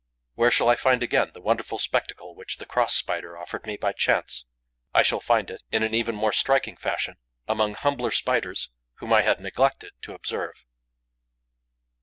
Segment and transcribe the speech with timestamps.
[0.33, 3.93] Where shall I find again the wonderful spectacle which the Cross Spider offered me by
[3.93, 4.45] chance?
[4.95, 9.21] I shall find it in an even more striking fashion among humbler Spiders, whom I
[9.21, 10.65] had neglected to observe.